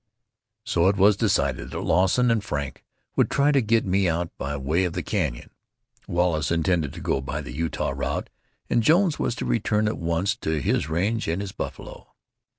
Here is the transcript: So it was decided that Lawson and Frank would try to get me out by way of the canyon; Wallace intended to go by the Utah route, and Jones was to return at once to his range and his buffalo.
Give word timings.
So 0.63 0.87
it 0.87 0.97
was 0.97 1.15
decided 1.15 1.69
that 1.69 1.79
Lawson 1.79 2.31
and 2.31 2.43
Frank 2.43 2.83
would 3.15 3.29
try 3.29 3.51
to 3.51 3.61
get 3.61 3.85
me 3.85 4.09
out 4.09 4.35
by 4.39 4.57
way 4.57 4.83
of 4.83 4.93
the 4.93 5.03
canyon; 5.03 5.51
Wallace 6.07 6.49
intended 6.49 6.91
to 6.93 7.01
go 7.01 7.21
by 7.21 7.39
the 7.39 7.53
Utah 7.53 7.93
route, 7.95 8.31
and 8.67 8.81
Jones 8.81 9.19
was 9.19 9.35
to 9.35 9.45
return 9.45 9.87
at 9.87 9.99
once 9.99 10.35
to 10.37 10.59
his 10.59 10.89
range 10.89 11.27
and 11.27 11.39
his 11.39 11.51
buffalo. 11.51 12.15